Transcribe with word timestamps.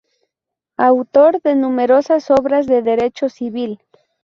Autor 0.79 1.43
de 1.43 1.53
numerosas 1.53 2.31
obras 2.31 2.65
de 2.65 2.81
Derecho 2.81 3.29
Civil. 3.29 3.79